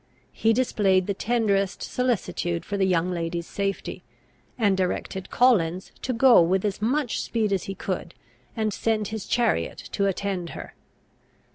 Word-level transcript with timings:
He 0.31 0.51
displayed 0.51 1.05
the 1.05 1.13
tenderest 1.13 1.83
solicitude 1.83 2.65
for 2.65 2.75
the 2.75 2.87
young 2.87 3.11
lady's 3.11 3.45
safety, 3.45 4.01
and 4.57 4.75
directed 4.75 5.29
Collins 5.29 5.91
to 6.01 6.11
go 6.11 6.41
with 6.41 6.65
as 6.65 6.81
much 6.81 7.21
speed 7.21 7.53
as 7.53 7.65
he 7.65 7.75
could, 7.75 8.15
and 8.57 8.73
send 8.73 9.09
his 9.09 9.27
chariot 9.27 9.77
to 9.91 10.07
attend 10.07 10.49
her. 10.57 10.73